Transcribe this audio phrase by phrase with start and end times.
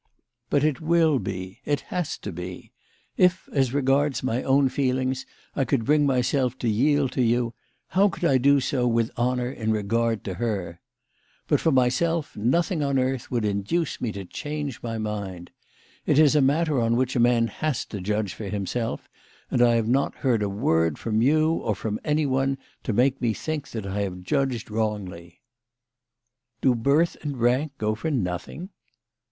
[0.49, 1.59] "But it will be.
[1.63, 2.71] It has to be.
[3.17, 7.53] If as regards my own feelings I could bring myself to yield to you,
[7.89, 10.81] how could I do so with honour in regard to her?
[11.47, 15.51] But, for myself, nothing on earth would induce me to change my mind.
[16.07, 19.07] It is a matter on which a man has to judge for himself,
[19.51, 23.35] and I have not heard a word from you or from anyone to make me
[23.35, 25.41] think that I have judged wrongly.""
[26.61, 28.69] Do birth and rank go for nothing